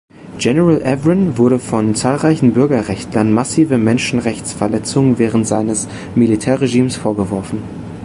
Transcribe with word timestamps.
General 0.39 0.81
Evren 0.81 1.37
wurden 1.37 1.59
von 1.59 1.93
zahlreichen 1.93 2.55
Bürgerrechtlern 2.55 3.31
massive 3.31 3.77
Menschenrechtsverletzungen 3.77 5.19
während 5.19 5.45
seines 5.45 5.87
Militärregimes 6.15 6.95
vorgeworfen. 6.95 7.59